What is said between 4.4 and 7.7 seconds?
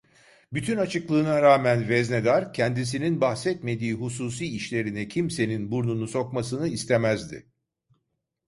işlerine kimsenin burnunu sokmasını istemezdi.